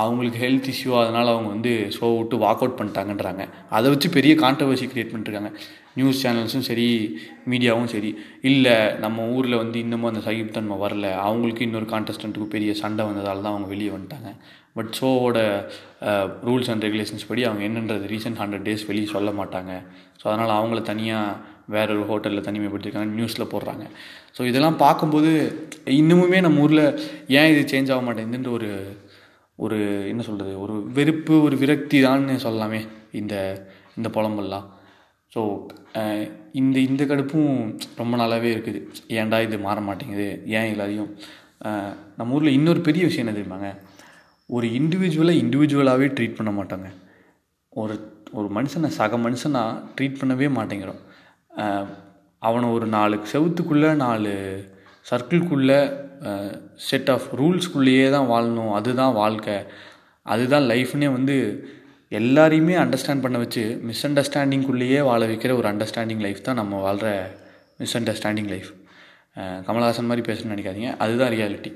அவங்களுக்கு 0.01 0.39
ஹெல்த் 0.45 0.69
இஷ்யூ 0.73 0.93
அதனால் 1.01 1.33
அவங்க 1.33 1.49
வந்து 1.55 1.73
ஷோ 1.97 2.07
விட்டு 2.19 2.37
வாக் 2.45 2.63
அவுட் 2.63 2.79
பண்ணிட்டாங்கன்றாங்க. 2.79 3.43
அதை 3.77 3.87
வச்சு 3.93 4.09
பெரிய 4.17 4.35
கான்ட்ரவர்சி 4.43 4.87
க்ரியேட் 4.93 5.13
பண்ணிட்டுருக்காங்க 5.13 5.53
நியூஸ் 5.99 6.21
சேனல்ஸும் 6.25 6.67
சரி 6.69 6.87
மீடியாவும் 7.51 7.91
சரி. 7.95 8.11
இல்லை 8.51 8.75
நம்ம 9.05 9.27
ஊரில் 9.37 9.61
வந்து 9.63 9.79
இன்னமும் 9.85 10.11
அந்த 10.11 10.23
சகிப்தன்மை 10.27 10.77
வரல. 10.85 11.07
அவங்களுக்கு 11.27 11.67
இன்னொரு 11.67 11.89
கான்டெஸ்டண்ட்டுக்கு 11.95 12.49
பெரிய 12.57 12.71
சண்டை 12.83 13.05
வந்ததால் 13.11 13.45
தான் 13.45 13.55
அவங்க 13.55 13.69
வெளியே 13.75 13.93
வந்துட்டாங்க. 13.97 14.33
பட் 14.77 14.91
ஷோவோட 14.99 15.39
ரூல்ஸ் 16.49 16.71
அண்ட் 16.73 16.85
ரெகுலேஷன்ஸ் 16.87 17.29
படி 17.31 17.43
அவங்க 17.49 17.63
என்னன்றது 17.69 18.07
ரீசெண்ட் 18.15 18.41
ஹண்ட்ரட் 18.43 18.67
டேஸ் 18.69 18.87
வெளியே 18.91 19.09
சொல்ல 19.17 19.31
மாட்டாங்க. 19.41 19.73
ஸோ 20.21 20.25
அதனால் 20.31 20.59
அவங்கள 20.59 20.81
தனியாக 20.93 21.53
வேற 21.75 21.89
ஒரு 21.95 22.05
ஹோட்டலில் 22.11 22.47
தனிமைப்படுத்திருக்காங்க. 22.49 23.11
நியூஸில் 23.19 23.51
போடுறாங்க. 23.53 23.85
ஸோ 24.37 24.43
இதெல்லாம் 24.51 24.79
பார்க்கும்போது 24.85 25.31
இன்னமுமே 26.01 26.41
நம்ம 26.47 26.65
ஊரில் 26.67 26.87
ஏன் 27.39 27.51
இது 27.53 27.63
சேஞ்ச் 27.73 27.93
ஆக 27.95 28.03
மாட்டேங்குதுன்ற 28.09 28.51
ஒரு 28.59 28.71
ஒரு 29.57 29.79
என்ன 30.11 30.23
சொல்கிறது 30.29 30.53
ஒரு 30.65 30.75
வெறுப்பு 30.97 31.35
ஒரு 31.47 31.57
விரக்தி 31.63 31.99
தான்னு 32.05 32.37
சொல்லலாமே 32.47 32.81
இந்த 33.21 33.35
இந்த 33.97 34.09
புலம்பெல்லாம். 34.17 34.67
ஸோ 35.35 35.41
இந்த 36.61 36.77
இந்த 36.89 37.03
கடுப்பும் 37.11 37.53
ரொம்ப 38.01 38.15
நாளாகவே 38.21 38.51
இருக்குது. 38.55 38.81
ஏன்டா 39.21 39.39
இது 39.47 39.57
மாற 39.67 39.79
மாட்டேங்குது? 39.89 40.29
ஏன் 40.57 40.71
எல்லாரையும் 40.73 41.11
நம்ம 42.19 42.35
ஊரில் 42.37 42.57
இன்னொரு 42.59 42.81
பெரிய 42.89 43.03
விஷயம் 43.09 43.25
என்ன 43.25 43.37
தெரியுமாங்க? 43.37 43.71
ஒரு 44.51 44.67
இண்டிவிஜுவலை 44.79 45.35
இண்டிவிஜுவலாகவே 45.43 46.09
ட்ரீட் 46.17 46.39
பண்ண 46.39 46.53
மாட்டாங்க. 46.59 46.89
ஒரு 47.73 47.95
ஒரு 48.39 48.49
மனுஷனை 48.57 48.89
சக 48.99 49.17
மனுஷனாக 49.27 49.81
ட்ரீட் 49.97 50.21
பண்ணவே 50.21 50.49
மாட்டேங்கிறோம். 50.59 51.03
அவனை 52.49 52.67
ஒரு 52.77 52.87
நாலு 52.97 53.17
செவுத்துக்குள்ளே 53.33 53.91
நாலு 54.05 54.33
சர்க்கிள்குள்ளே 55.11 55.79
செட் 56.89 57.11
ஆஃப் 57.15 57.27
ரூல்ஸ்குள்ளேயே 57.41 58.07
தான் 58.17 58.29
வாழணும். 58.35 58.73
அதுதான் 58.79 59.15
வாழ்க்கை. 59.23 59.57
அதுதான் 60.27 60.67
லைஃப்னே 60.73 61.09
வந்து 61.17 61.37
எல்லாரையுமே 62.21 62.75
அண்டர்ஸ்டாண்ட் 62.83 63.25
பண்ண 63.25 63.37
வச்சு 63.43 63.63
மிஸ் 63.89 64.05
அண்டர்ஸ்டாண்டிங்குள்ளேயே 64.07 65.01
வாழ 65.09 65.23
வைக்கிற 65.31 65.53
ஒரு 65.61 65.69
அண்டர்ஸ்டாண்டிங் 65.73 66.23
லைஃப் 66.27 66.47
தான் 66.49 66.61
நம்ம 66.61 66.81
வாழ்கிற 66.87 67.11
மிஸ் 67.79 67.97
அண்டர்ஸ்டாண்டிங் 67.99 68.51
லைஃப் 68.55 68.71
கமல்ஹாசன் 69.67 70.09
மாதிரி 70.11 70.25
பேசணும்னு 70.29 70.55
நினைக்காதீங்க. 70.55 70.91
அதுதான் 71.05 71.33
ரியாலிட்டி 71.37 71.73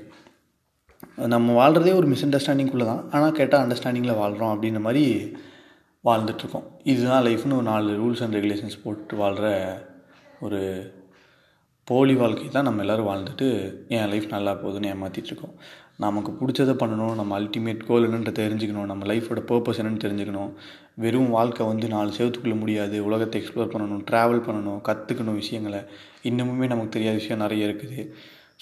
நம்ம 1.33 1.53
வாழ்கிறதே 1.59 1.91
ஒரு 1.99 2.07
மிஸ் 2.11 2.25
அண்டர்ஸ்டாண்டிங்குள்ளே 2.25 2.85
தான். 2.91 3.03
ஆனால் 3.11 3.37
கேட்டால் 3.39 3.63
அண்டர்ஸ்டாண்டிங்கில் 3.65 4.19
வாழ்கிறோம் 4.21 4.53
அப்படின்ற 4.53 4.81
மாதிரி 4.87 5.05
வாழ்ந்துட்டுருக்கோம் 6.07 6.67
இதுதான் 6.91 7.25
லைஃப்னு 7.25 7.57
ஒரு 7.59 7.67
நாலு 7.71 7.89
ரூல்ஸ் 8.01 8.23
அண்ட் 8.23 8.35
ரெகுலேஷன்ஸ் 8.37 8.81
போட்டு 8.83 9.15
வாழ்கிற 9.15 9.47
ஒரு 10.39 10.59
போலி 11.89 12.13
வாழ்க்கை 12.21 12.47
தான் 12.55 12.67
நம்ம 12.67 12.81
எல்லோரும் 12.83 13.07
வாழ்ந்துட்டு 13.09 13.45
என் 13.97 14.09
லைஃப் 14.11 14.33
நல்லா 14.33 14.51
போகுதுன்னு 14.61 14.89
ஏமாற்றிட்டுருக்கோம் 14.93 15.53
நமக்கு 16.03 16.31
பிடிச்சதை 16.39 16.73
பண்ணணும் 16.81 17.15
நம்ம 17.19 17.31
அல்டிமேட் 17.39 17.85
கோல் 17.87 18.05
என்னன்ற 18.07 18.31
தெரிஞ்சுக்கணும் 18.39 18.89
நம்ம 18.91 19.05
லைஃபோட 19.11 19.39
பர்பஸ் 19.49 19.79
என்னென்னு 19.81 20.03
தெரிஞ்சுக்கணும். 20.03 20.51
வெறும் 21.03 21.31
வாழ்க்கை 21.37 21.63
வந்து 21.69 21.87
நாலு 21.93 22.11
செவத்துக்குள்ளே 22.17 22.57
முடியாது 22.61 22.97
உலகத்தை 23.07 23.39
எக்ஸ்ப்ளோர் 23.41 23.71
பண்ணணும் 23.73 24.03
ட்ராவல் 24.09 24.43
பண்ணணும் 24.47 24.79
கற்றுக்கணும் 24.89 25.39
விஷயங்களை. 25.41 25.81
இன்னமுமே 26.29 26.69
நமக்கு 26.73 26.93
தெரியாத 26.97 27.17
விஷயம் 27.21 27.43
நிறைய 27.45 27.69
இருக்குது. 27.69 27.99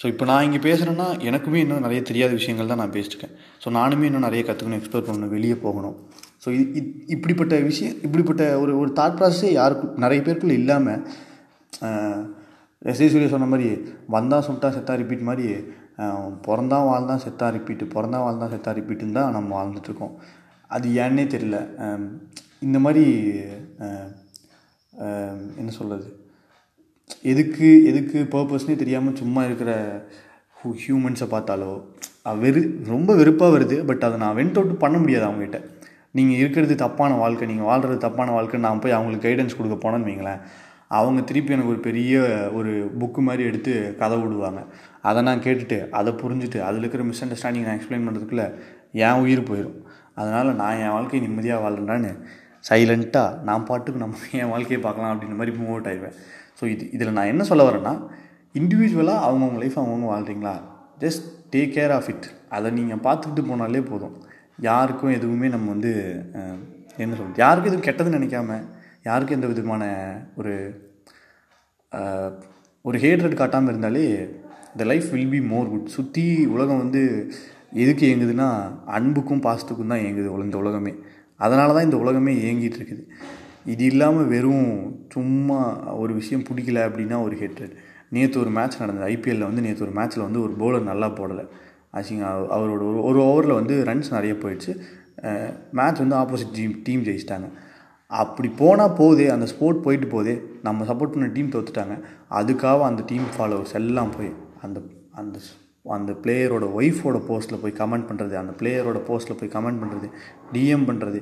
ஸோ 0.00 0.06
இப்போ 0.12 0.24
நான் 0.30 0.46
இங்கே 0.48 0.60
பேசுகிறேன்னா 0.68 1.06
எனக்குமே 1.28 1.60
இன்னும் 1.64 1.84
நிறைய 1.86 2.00
தெரியாத 2.10 2.32
விஷயங்கள் 2.40 2.72
தான் 2.72 2.82
நான் 2.82 2.94
பேசிட்டுருக்கேன். 2.96 3.36
ஸோ 3.62 3.70
நானுமே 3.78 4.08
இன்னும் 4.10 4.26
நிறைய 4.28 4.42
கற்றுக்கணும் 4.48 4.80
எக்ஸ்ப்ளோர் 4.80 5.06
பண்ணணும் 5.08 5.34
வெளியே 5.36 5.58
போகணும். 5.66 5.96
ஸோ 6.44 6.48
இது 6.78 6.88
இப்படிப்பட்ட 7.16 7.54
விஷயம் 7.70 7.96
இப்படிப்பட்ட 8.08 8.44
ஒரு 8.64 8.74
ஒரு 8.82 8.90
தாட் 8.98 9.18
ப்ராசஸே 9.20 9.52
யாருக்கும் 9.60 9.94
நிறைய 10.06 10.22
பேருக்குள்ள 10.26 10.56
இல்லாமல் 10.62 11.00
எஸ்ஏ 12.86 13.06
சொல்லி 13.12 13.28
சொன்ன 13.30 13.48
மாதிரி 13.52 13.68
வந்தான் 14.14 14.44
சுட்டா 14.48 14.68
செத்தா 14.74 14.94
ரிப்பீட் 15.00 15.28
மாதிரி 15.28 15.46
பிறந்தான் 16.46 16.88
வாழ்ந்தான் 16.88 17.22
செத்தா 17.24 17.46
ரிப்பீட்டு 17.54 17.84
பிறந்தான் 17.94 18.24
வாழ்ந்தான் 18.26 18.52
செத்தா 18.52 18.72
ரிப்பீட்டுன்னு 18.78 19.16
தான் 19.18 19.34
நம்ம 19.36 19.50
வாழ்ந்துட்டுருக்கோம். 19.58 20.12
அது 20.74 20.88
ஏன்னே 21.04 21.24
தெரியல. 21.34 21.58
இந்த 22.66 22.78
மாதிரி 22.84 23.04
என்ன 25.60 25.70
சொல்கிறது 25.78 26.08
எதுக்கு 27.32 27.68
எதுக்கு 27.90 28.18
பர்பஸ்னே 28.34 28.74
தெரியாமல் 28.82 29.18
சும்மா 29.20 29.42
இருக்கிற 29.48 29.72
ஹூ 30.60 30.70
ஹியூமன்ஸை 30.84 31.28
பார்த்தாலோ 31.34 31.72
வெறு 32.44 32.62
ரொம்ப 32.92 33.10
வெறுப்பாக 33.18 33.54
வருது 33.56 33.76
பட் 33.88 34.06
அதை 34.06 34.16
நான் 34.22 34.38
வென்ட் 34.38 34.58
அவுட் 34.60 34.82
பண்ண 34.82 34.96
முடியாது 35.02 35.26
அவங்ககிட்ட. 35.28 35.58
நீங்கள் 36.16 36.40
இருக்கிறது 36.42 36.74
தப்பான 36.84 37.12
வாழ்க்கை 37.22 37.46
நீங்கள் 37.50 37.68
வாழ்கிறது 37.70 38.00
தப்பான 38.06 38.32
வாழ்க்கை 38.36 38.60
நான் 38.66 38.82
போய் 38.84 38.96
அவங்களுக்கு 38.96 39.26
கைடன்ஸ் 39.26 39.56
கொடுக்க 39.58 39.76
போனேன்னு 39.84 40.08
வைங்களேன். 40.08 40.42
அவங்க 40.96 41.20
திருப்பி 41.28 41.54
எனக்கு 41.54 41.72
ஒரு 41.74 41.80
பெரிய 41.86 42.20
ஒரு 42.58 42.70
புக்கு 43.00 43.20
மாதிரி 43.28 43.42
எடுத்து 43.50 43.72
கதை 44.00 44.16
விடுவாங்க. 44.20 44.60
அதை 45.08 45.20
நான் 45.28 45.44
கேட்டுட்டு 45.46 45.78
அதை 45.98 46.12
புரிஞ்சுட்டு 46.22 46.58
அதில் 46.66 46.82
இருக்கிற 46.82 47.04
மிஸ் 47.10 47.22
அண்டர்ஸ்டாண்டிங் 47.24 47.66
நான் 47.68 47.78
எக்ஸ்பிளைன் 47.78 48.06
பண்ணுறதுக்குள்ளே 48.06 48.46
என் 49.06 49.20
உயிர் 49.24 49.48
போயிடும் 49.50 49.78
அதனால் 50.20 50.50
நான் 50.60 50.80
என் 50.84 50.94
வாழ்க்கையை 50.96 51.20
நிம்மதியாக 51.26 51.62
வாழ்கிறேன்னு 51.64 52.12
சைலண்ட்டாக 52.68 53.36
நான் 53.48 53.66
பாட்டுக்கு 53.68 54.02
நம்ம 54.04 54.16
என் 54.42 54.52
வாழ்க்கையை 54.52 54.80
பார்க்கலாம் 54.86 55.12
அப்படின்ற 55.12 55.36
மாதிரி 55.40 55.52
மூவ் 55.58 55.72
அவுட் 55.74 55.90
ஆயிடுவேன். 55.90 56.16
ஸோ 56.60 56.64
இது 56.74 56.84
இதில் 56.96 57.16
நான் 57.18 57.30
என்ன 57.32 57.42
சொல்ல 57.50 57.64
வரேன்னா 57.68 57.92
இண்டிவிஜுவலாக 58.60 59.26
அவங்கவுங்க 59.26 59.60
லைஃப் 59.64 59.78
அவங்கவுங்க 59.80 60.08
வாழ்கிறீங்களா 60.14 60.54
just 61.04 61.26
take 61.54 61.74
care 61.76 61.94
of 61.98 62.08
it 62.12 62.26
அதை 62.56 62.68
நீங்கள் 62.78 63.02
பார்த்துக்கிட்டு 63.06 63.44
போனாலே 63.50 63.82
போதும். 63.90 64.16
யாருக்கும் 64.68 65.14
எதுவுமே 65.18 65.48
நம்ம 65.54 65.68
வந்து 65.74 65.92
என்ன 67.02 67.12
சொல்கிறது 67.18 67.42
யாருக்கும் 67.44 67.70
எதுவும் 67.70 67.86
கெட்டதுன்னு 67.88 68.18
நினைக்காம 68.20 68.56
யாருக்கும் 69.08 69.38
எந்த 69.38 69.48
விதமான 69.50 69.82
ஒரு 70.40 70.54
ஒரு 72.84 72.96
ஹேட்ரட் 73.04 73.40
காட்டாமல் 73.40 73.72
இருந்தாலே 73.72 74.04
the 74.80 74.84
life 74.90 75.08
will 75.14 75.32
be 75.34 75.40
more 75.52 75.70
good 75.72 75.94
சுற்றி 75.96 76.24
உலகம் 76.54 76.82
வந்து 76.82 77.02
எதுக்கு 77.82 78.04
இயங்குதுன்னா 78.08 78.48
அன்புக்கும் 78.96 79.44
பாசத்துக்கும் 79.46 79.92
தான் 79.92 80.02
இயங்குது 80.04 80.28
இந்த 80.46 80.58
உலகமே. 80.64 80.92
அதனால 81.44 81.68
தான் 81.76 81.86
இந்த 81.88 81.98
உலகமே 82.04 82.32
இயங்கிட்டு 82.42 82.78
இருக்குது. 82.80 83.04
இது 83.72 83.84
இல்லாமல் 83.92 84.28
வெறும் 84.32 84.68
சும்மா 85.14 85.60
ஒரு 86.02 86.12
விஷயம் 86.20 86.44
பிடிக்கல 86.48 86.84
அப்படின்னா 86.88 87.16
ஒரு 87.26 87.34
ஹேட்ரட் 87.40 87.74
நேற்று 88.16 88.40
ஒரு 88.42 88.50
மேட்ச் 88.58 88.80
நடந்தது. 88.82 89.06
ஐபிஎல்லில் 89.14 89.48
வந்து 89.48 89.64
நேற்று 89.66 89.84
ஒரு 89.86 89.94
மேட்ச்சில் 89.98 90.26
வந்து 90.26 90.40
ஒரு 90.46 90.54
பவுலர் 90.60 90.90
நல்லா 90.90 91.08
போடலை. 91.18 91.44
அசிங்க 91.98 92.24
அவரோட 92.56 92.82
ஒரு 92.90 93.02
ஒரு 93.10 93.20
ஓவரில் 93.28 93.58
வந்து 93.60 93.74
ரன்ஸ் 93.88 94.14
நிறைய 94.16 94.34
போயிடுச்சு. 94.42 94.72
மேட்ச் 95.78 96.02
வந்து 96.04 96.18
ஆப்போசிட் 96.22 96.54
டீம் 96.58 96.74
டீம் 96.86 97.04
ஜெயிச்சிட்டாங்க. 97.08 97.48
அப்படி 98.10 98.48
போனால் 98.60 98.94
போதே 98.98 99.24
அந்த 99.32 99.46
ஸ்போர்ட் 99.52 99.84
போயிட்டு 99.86 100.06
போதே 100.12 100.34
நம்ம 100.66 100.84
சப்போர்ட் 100.90 101.14
பண்ண 101.14 101.26
டீம் 101.34 101.54
தோத்துட்டாங்க. 101.54 101.94
அதுக்காக 102.38 102.84
அந்த 102.90 103.02
டீம் 103.10 103.26
ஃபாலோவர்ஸ் 103.34 103.74
எல்லாம் 103.80 104.12
போய் 104.16 104.30
அந்த 104.66 104.78
அந்த 105.20 105.38
அந்த 105.96 106.12
பிளேயரோட 106.22 106.64
ஒய்ஃபோட 106.78 107.18
போஸ்ட்டில் 107.28 107.60
போய் 107.60 107.78
கமெண்ட் 107.80 108.06
பண்ணுறது 108.08 108.34
அந்த 108.40 108.52
பிளேயரோட 108.60 108.98
போஸ்ட்டில் 109.08 109.38
போய் 109.40 109.52
கமெண்ட் 109.54 109.80
பண்ணுறது 109.82 110.08
டிஎம் 110.54 110.86
பண்ணுறது 110.88 111.18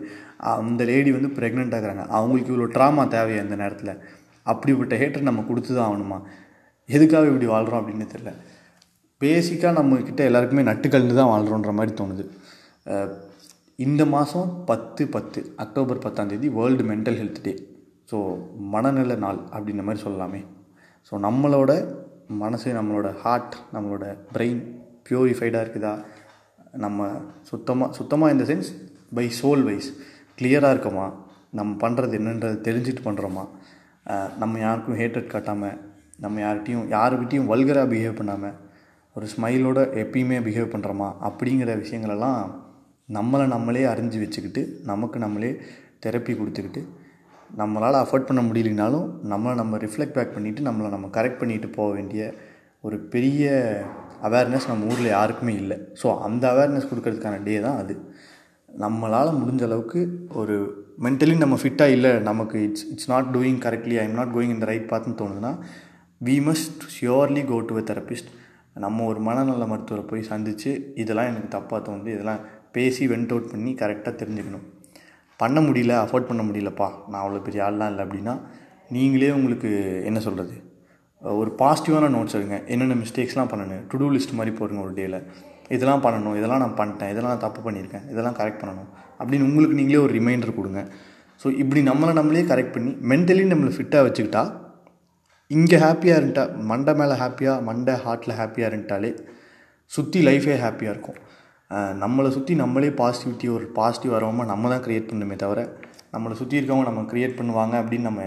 அந்த 0.60 0.84
லேடி 0.90 1.10
வந்து 1.16 1.30
ப்ரெக்னென்ட் 1.38 1.76
ஆகிறாங்க. 1.78 2.04
அவங்களுக்கு 2.16 2.52
இவ்வளோ 2.52 2.68
ட்ராமா 2.76 3.04
தேவையா 3.14 3.42
இந்த 3.46 3.56
நேரத்தில்? 3.62 3.92
அப்படிப்பட்ட 4.52 4.94
ஹேட்டர் 5.02 5.28
நம்ம 5.28 5.44
கொடுத்து 5.50 5.70
தான் 5.74 5.86
ஆகணுமா? 5.88 6.18
எதுக்காக 6.88 7.30
இப்படி 7.32 7.48
வாழ்கிறோம் 7.52 7.80
அப்படின்னு 7.82 8.06
தெரில 8.14 8.32
பேசிக்காக 9.20 9.74
நம்மக்கிட்ட 9.78 10.22
எல்லாருக்குமே 10.30 10.62
நட்டு 10.70 10.88
கலந்து 10.88 11.14
தான் 11.20 11.32
வாழ்கிறோன்ற 11.34 11.72
மாதிரி 11.78 11.94
தோணுது. 12.00 12.24
இந்த 13.84 14.02
மாதம் 14.12 14.50
பத்து 14.68 15.02
பத்து 15.14 15.40
October 15.62 15.98
பத்தாந்தேதி 16.04 16.48
world 16.58 16.84
mental 16.90 17.18
health 17.20 17.40
day 17.46 17.52
so 18.10 18.18
மனநல 18.74 19.14
நாள் 19.24 19.40
அப்படின்ற 19.54 19.82
மாதிரி 19.88 20.00
சொல்லலாமே. 20.04 20.40
ஸோ 21.08 21.14
நம்மளோட 21.26 21.72
மனசு 22.42 22.68
நம்மளோட 22.78 23.08
ஹார்ட் 23.22 23.56
நம்மளோட 23.74 24.04
பிரெயின் 24.34 24.62
ப்யூரிஃபைடாக 25.08 25.64
இருக்குதா? 25.64 25.92
நம்ம 26.84 27.08
சுத்தமாக 27.50 27.90
சுத்தமாக 27.98 28.34
இந்த 28.34 28.44
சென்ஸ் 28.52 28.70
பை 29.18 29.26
சோல் 29.40 29.64
வைஸ் 29.68 29.90
கிளியராக 30.38 30.74
இருக்கோமா? 30.74 31.06
நம்ம 31.58 31.76
பண்ணுறது 31.84 32.18
என்னன்றது 32.20 32.58
தெரிஞ்சுட்டு 32.68 33.02
பண்ணுறோமா 33.08 33.44
நம்ம 34.42 34.58
யாருக்கும் 34.66 35.00
ஹேட்ரட் 35.00 35.32
காட்டாமல் 35.34 35.78
நம்ம 36.24 36.40
யார்கிட்டையும் 36.46 36.86
யாருக்கிட்டையும் 36.96 37.50
வல்கராக 37.52 37.90
பிஹேவ் 37.92 38.20
பண்ணாமல் 38.20 38.56
ஒரு 39.16 39.26
ஸ்மைலோட 39.34 39.80
எப்பயுமே 40.02 40.38
பிஹேவ் 40.46 40.74
பண்ணுறோமா 40.74 41.08
அப்படிங்கிற 41.28 41.72
விஷயங்களெல்லாம் 41.82 42.40
நம்மளை 43.08 43.46
நம்மளே 43.46 43.84
அறிஞ்சு 43.84 44.18
வச்சுக்கிட்டு 44.18 44.80
நமக்கு 44.84 45.18
நம்மளே 45.18 45.50
தெரப்பி 46.06 46.32
கொடுத்துக்கிட்டு 46.32 46.80
நம்மளால் 47.56 48.00
அஃபோர்ட் 48.02 48.28
பண்ண 48.28 48.40
முடியலனாலும் 48.42 49.06
நம்மளை 49.28 49.54
நம்ம 49.54 49.76
ரிஃப்ளெக்ட் 49.76 50.16
பேக் 50.16 50.34
பண்ணிவிட்டு 50.36 50.66
நம்மளை 50.68 50.88
நம்ம 50.88 51.06
கரெக்ட் 51.06 51.38
பண்ணிட்டு 51.38 51.68
போக 51.68 51.94
வேண்டிய 51.94 52.22
ஒரு 52.80 52.98
பெரிய 52.98 53.44
அவேர்னஸ் 54.22 54.68
நம்ம 54.68 54.86
ஊரில் 54.86 55.06
யாருக்குமே 55.06 55.54
இல்லை. 55.54 55.76
ஸோ 56.02 56.20
அந்த 56.20 56.44
அவேர்னஸ் 56.52 56.88
கொடுக்கறதுக்கான 56.90 57.42
டே 57.42 57.60
தான் 57.60 57.78
அது. 57.78 57.94
நம்மளால் 58.68 59.38
முடிஞ்ச 59.40 59.62
அளவுக்கு 59.62 60.00
ஒரு 60.34 60.56
மென்டலி 61.02 61.36
நம்ம 61.36 61.56
ஃபிட்டாக 61.62 61.90
இல்லை 61.90 62.12
நமக்கு 62.20 62.62
it's 62.62 62.86
it's 62.92 63.08
not 63.08 63.36
doing 63.36 63.60
correctly 63.66 63.96
I 63.98 64.04
am 64.08 64.14
not 64.14 64.34
going 64.34 64.54
இந்த 64.54 64.66
ரைட் 64.66 64.90
பார்த்துன்னு 64.92 65.20
தோணுதுன்னா 65.22 65.52
we 66.20 66.36
must 66.48 66.82
surely 66.96 67.44
go 67.44 67.60
to 67.60 67.76
a 67.76 67.84
therapist 67.92 68.30
நம்ம 68.74 69.04
ஒரு 69.04 69.20
மனநல 69.20 69.66
மருத்துவரை 69.66 70.04
போய் 70.06 70.22
சந்தித்து 70.22 70.70
இதெல்லாம் 70.94 71.26
எனக்கு 71.26 71.50
தப்பாக 71.58 71.80
தோணுது 71.88 72.10
இதெல்லாம் 72.16 72.42
பேசி 72.76 73.04
வெண்ட் 73.12 73.32
அவுட் 73.34 73.50
பண்ணி 73.54 73.72
கரெக்டாக 73.82 74.14
தெரிஞ்சுக்கணும். 74.20 74.66
பண்ண 75.40 75.58
முடியல 75.66 75.94
அஃபோர்ட் 76.04 76.28
பண்ண 76.30 76.42
முடியலப்பா. 76.48 76.88
நான் 77.10 77.22
அவ்வளோ 77.22 77.42
பெரிய 77.48 77.62
ஆள்லாம் 77.66 77.90
இல்லை 77.92 78.04
அப்படின்னா 78.06 78.34
நீங்களே 78.96 79.30
உங்களுக்கு 79.38 79.70
என்ன 80.08 80.18
சொல்கிறது 80.26 80.56
ஒரு 81.40 81.50
பாசிட்டிவான 81.60 82.08
நோட்ஸ் 82.14 82.36
எடுங்க. 82.38 82.56
என்னென்ன 82.72 82.96
மிஸ்டேக்ஸ்லாம் 83.02 83.50
பண்ணணும்? 83.52 83.84
டு 83.90 83.98
டூ 84.00 84.08
லிஸ்ட் 84.14 84.34
மாதிரி 84.38 84.52
போடுங்க 84.58 84.80
ஒரு 84.86 84.92
டேயில் 84.98 85.18
இதெல்லாம் 85.74 86.02
பண்ணணும் 86.04 86.36
இதெல்லாம் 86.38 86.62
நான் 86.62 86.76
பண்ணிட்டேன் 86.80 87.10
இதெல்லாம் 87.12 87.32
நான் 87.34 87.44
தப்பு 87.44 87.60
பண்ணியிருக்கேன் 87.64 88.04
இதெல்லாம் 88.12 88.36
கரெக்ட் 88.40 88.60
பண்ணணும் 88.62 88.90
அப்படின்னு 89.20 89.46
உங்களுக்கு 89.48 89.78
நீங்களே 89.78 90.00
ஒரு 90.06 90.12
ரிமைண்டர் 90.18 90.58
கொடுங்க. 90.58 90.80
ஸோ 91.42 91.46
இப்படி 91.62 91.80
நம்மளை 91.90 92.12
நம்மளே 92.18 92.42
கரெக்ட் 92.50 92.74
பண்ணி 92.76 92.92
மென்டலி 93.12 93.44
நம்மளை 93.52 93.72
ஃபிட்டாக 93.76 94.04
வச்சுக்கிட்டா 94.06 94.42
இங்கே 95.56 95.78
ஹாப்பியாக 95.86 96.18
இருந்துட்டா 96.20 96.44
மண்டை 96.70 96.92
மேலே 97.00 97.16
ஹாப்பியாக 97.22 97.64
மண்டை 97.70 97.94
ஹார்ட்டில் 98.04 98.36
ஹாப்பியாக 98.40 98.70
இருந்துட்டாலே 98.70 99.10
சுற்றி 99.96 100.20
லைஃபே 100.28 100.56
ஹாப்பியாக 100.64 100.94
இருக்கும். 100.94 101.18
நம்மளை 102.02 102.28
சுற்றி 102.36 102.54
நம்மளே 102.62 102.90
பாசிட்டிவிட்டி 103.00 103.46
ஒரு 103.56 103.64
பாசிட்டிவ் 103.78 104.14
வரவமாக 104.16 104.50
நம்ம 104.50 104.68
தான் 104.72 104.82
க்ரியேட் 104.84 105.08
பண்ணணுமே 105.10 105.36
தவிர 105.44 105.60
நம்மளை 106.14 106.34
சுற்றி 106.40 106.58
இருக்கவங்க 106.58 106.86
நம்ம 106.90 107.00
க்ரியேட் 107.12 107.38
பண்ணுவாங்க 107.38 107.74
அப்படின்னு 107.82 108.08
நம்ம 108.10 108.24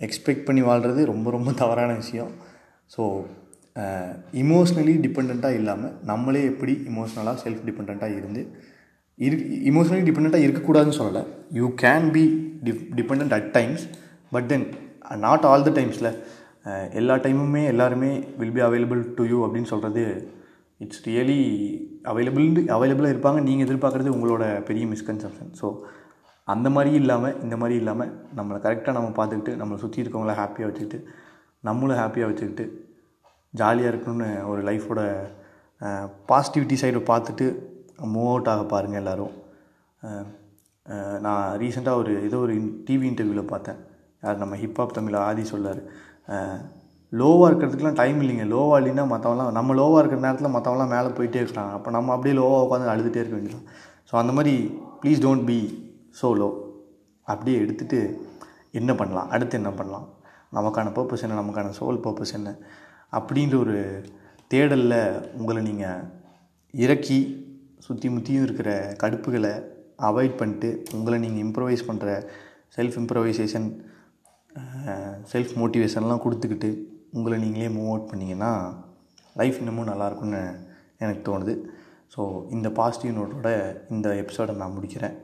எக்ஸ்பெக்ட் 0.00 0.46
பண்ணி 0.48 0.62
வாழ்கிறது 0.68 1.00
ரொம்ப 1.12 1.30
ரொம்ப 1.36 1.50
தவறான 1.62 1.90
விஷயம். 2.02 2.30
ஸோ 2.94 3.02
இமோஷ்னலி 4.42 4.94
டிபெண்ட்டாக 5.06 5.58
இல்லாமல் 5.60 5.92
நம்மளே 6.10 6.42
எப்படி 6.52 6.72
இமோஷ்னலாக 6.90 7.36
செல்ஃப் 7.44 7.64
டிபெண்ட்டாக 7.68 8.16
இருந்து 8.18 8.42
இரு 9.18 9.36
இமோஷ்னலி 9.70 10.04
டிபெண்ட்டாக 10.08 10.46
இருக்கக்கூடாதுன்னு 10.46 10.98
சொல்லலை. 11.00 11.22
You 11.58 11.66
can 11.84 12.06
be 12.16 12.24
dep 12.66 12.82
depend 12.98 13.34
at 13.38 13.50
times 13.58 13.84
but 14.34 14.48
then 14.52 14.66
not 15.26 15.46
all 15.50 15.66
the 15.68 15.72
டைம்ஸில் 15.78 16.10
எல்லா 17.00 17.14
டைமுமே 17.24 17.62
எல்லாருமே 17.72 18.10
will 18.40 18.54
be 18.56 18.62
available 18.68 19.02
to 19.18 19.24
you 19.32 19.38
அப்படின்னு 19.46 19.70
சொல்கிறது 19.72 20.04
இட்ஸ் 20.84 21.02
ரியலி 21.08 21.40
அவைலபிள் 22.10 22.46
அவைலபிளாக 22.76 23.14
இருப்பாங்க. 23.14 23.40
நீங்கள் 23.48 23.66
எதிர்பார்க்குறது 23.66 24.14
உங்களோட 24.16 24.44
பெரிய 24.68 24.84
மிஸ்கன்செப்ஷன் 24.92 25.52
ஸோ 25.60 25.68
அந்த 26.52 26.68
மாதிரி 26.76 26.92
இல்லாமல் 27.00 27.36
இந்த 27.44 27.56
மாதிரி 27.60 27.74
இல்லாமல் 27.80 28.12
நம்மளை 28.38 28.58
கரெக்டாக 28.64 28.96
நம்ம 28.98 29.12
பார்த்துக்கிட்டு 29.18 29.52
நம்மளை 29.60 29.78
சுற்றி 29.82 30.02
இருக்கவங்கள 30.02 30.34
ஹாப்பியாக 30.40 30.68
வச்சுக்கிட்டு 30.70 30.98
நம்மளும் 31.68 32.00
ஹாப்பியாக 32.02 32.30
வச்சுக்கிட்டு 32.30 32.64
ஜாலியாக 33.60 33.92
இருக்கணும்னு 33.92 34.28
ஒரு 34.50 34.60
லைஃபோட 34.68 35.00
பாசிட்டிவிட்டி 36.30 36.76
சைடை 36.82 37.00
பார்த்துட்டு 37.12 37.46
மூவ் 38.12 38.28
அவுட் 38.32 38.50
ஆக 38.52 38.62
பாருங்கள் 38.72 39.00
எல்லோரும். 39.02 39.34
நான் 41.24 41.42
ரீசெண்டாக 41.62 42.00
ஒரு 42.02 42.12
ஏதோ 42.28 42.38
ஒரு 42.44 42.54
டிவி 42.86 43.06
இன்டர்வியூவில் 43.10 43.50
பார்த்தேன். 43.52 43.80
யார் 44.24 44.40
நம்ம 44.42 44.56
ஹிப்ஹாப் 44.62 44.96
தமிழ் 44.96 45.16
ஆதி 45.28 45.44
சொல்லார். 45.52 45.82
லோவாக 47.12 47.48
இருக்கிறதுக்குலாம் 47.50 47.98
டைம் 48.00 48.18
இல்லைங்க. 48.22 48.44
லோவாக 48.54 48.78
இல்லைன்னா 48.80 49.04
மற்றவங்களாம் 49.12 49.56
நம்ம 49.58 49.74
லோவாக 49.80 50.00
இருக்கிற 50.02 50.20
நேரத்தில் 50.26 50.54
மற்றவங்களாம் 50.54 50.92
மேலே 50.94 51.08
போயிட்டே 51.16 51.40
இருக்கிறாங்க 51.42 51.72
அப்போ 51.78 51.90
நம்ம 51.96 52.12
அப்படியே 52.14 52.34
லோவாக 52.38 52.64
உட்காந்து 52.66 52.92
அழுதுகிட்டே 52.92 53.22
இருக்க 53.22 53.36
வேண்டியது 53.38 53.60
ஸோ 54.08 54.14
அந்த 54.20 54.32
மாதிரி 54.32 54.54
please 55.02 55.22
don't 55.24 55.44
be 55.50 55.58
so 56.20 56.28
low 56.40 56.48
அப்படியே 57.26 57.56
எடுத்துகிட்டு 57.64 57.98
என்ன 58.80 58.90
பண்ணலாம்? 58.94 59.28
அடுத்து 59.34 59.54
என்ன 59.58 59.70
பண்ணலாம்? 59.78 60.06
நமக்கான 60.56 60.92
பர்பஸ் 60.96 61.24
என்ன? 61.26 61.36
நமக்கான 61.42 61.72
சோல் 61.78 62.00
பர்பஸ் 62.04 62.34
என்ன? 62.38 62.50
அப்படின்ற 63.12 63.54
ஒரு 63.64 63.76
தேடலில் 64.52 64.98
உங்களை 65.38 65.60
நீங்கள் 65.62 66.02
இறக்கி 66.74 67.18
சுற்றி 67.86 68.08
முற்றியும் 68.08 68.46
இருக்கிற 68.46 68.70
கடுப்புகளை 69.02 69.52
அவாய்ட் 70.08 70.38
பண்ணிட்டு 70.40 70.70
உங்களை 70.96 71.18
நீங்கள் 71.24 71.44
இம்ப்ரவைஸ் 71.46 71.88
பண்ணுற 71.88 72.08
செல்ஃப் 72.76 72.96
இம்ப்ரவைசேஷன் 73.00 73.68
செல்ஃப் 75.32 75.54
மோட்டிவேஷன்லாம் 75.60 76.24
கொடுத்துக்கிட்டு 76.24 76.70
உங்களை 77.18 77.36
நீங்களே 77.44 77.68
மூவ் 77.76 77.90
அவுட் 77.92 78.10
பண்ணிங்கன்னா 78.10 78.50
லைஃப் 79.36 79.58
இன்னமும் 79.62 79.90
நல்லாயிருக்கும்னு 79.90 80.42
எனக்கு 81.02 81.22
தோணுது. 81.28 81.54
ஸோ 82.14 82.22
இந்த 82.54 82.68
பாசிட்டிவ் 82.78 83.16
நோட்டோட 83.18 83.50
இந்த 83.94 84.08
எபிசோடை 84.22 84.54
நான் 84.62 84.74
முடிக்கிறேன். 84.76 85.14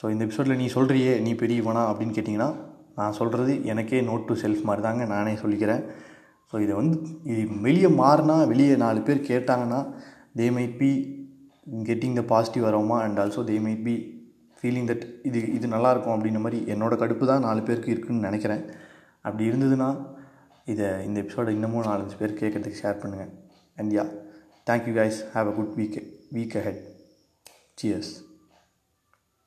ஸோ 0.00 0.04
இந்த 0.14 0.22
எபிசோடில் 0.26 0.60
நீ 0.62 0.66
சொல்கிறியே 0.76 1.12
நீ 1.26 1.30
பெரியவனா 1.42 1.82
அப்படின்னு 1.90 2.16
கேட்டிங்கன்னா 2.16 2.50
நான் 2.98 3.16
சொல்கிறது 3.20 3.52
எனக்கே 3.72 4.00
நோட் 4.10 4.28
டு 4.28 4.34
செல்ஃப் 4.42 4.66
மாதிரி 4.68 4.82
தாங்க 4.86 5.04
நானே 5.14 5.34
சொல்லிக்கிறேன். 5.42 5.82
ஸோ 6.50 6.56
இதை 6.64 6.74
வந்து 6.80 6.96
இது 7.32 7.42
வெளியே 7.66 7.90
மாறினா 8.02 8.36
வெளியே 8.52 8.76
நாலு 8.84 9.00
பேர் 9.08 9.26
கேட்டாங்கன்னா 9.30 9.80
they 10.40 10.46
might 10.56 10.76
be 10.82 10.90
getting 11.88 12.18
the 12.20 12.22
positive 12.32 12.66
aroma 12.68 12.98
and 13.06 13.18
also 13.22 13.42
they 13.50 13.56
might 13.64 13.82
be 13.88 13.96
feeling 14.60 14.88
that 14.90 15.04
இது 15.28 15.40
இது 15.56 15.66
நல்லாயிருக்கும் 15.74 16.14
அப்படின்ற 16.14 16.40
மாதிரி 16.44 16.60
என்னோடய 16.74 17.00
கடுப்பு 17.02 17.24
தான் 17.32 17.44
நாலு 17.48 17.60
பேருக்கு 17.66 17.92
இருக்குதுன்னு 17.94 18.28
நினைக்கிறேன். 18.28 18.62
அப்படி 19.26 19.44
இருந்ததுன்னா 19.50 19.90
இதை 20.68 20.88
இந்த 21.04 21.18
எபிசோடை 21.20 21.52
இன்னமும் 21.54 21.86
நாலஞ்சு 21.86 22.16
பேர் 22.18 22.38
கேட்கறதுக்கு 22.40 22.80
ஷேர் 22.82 23.00
பண்ணுங்கள் 23.02 23.32
and 23.76 23.92
yeah 23.92 24.04
thank you 24.66 24.94
guys 24.94 25.18
have 25.34 25.48
a 25.48 25.54
good 25.54 25.72
week 25.76 25.98
week 26.32 26.56
ahead 26.56 26.80
cheers 27.82 28.12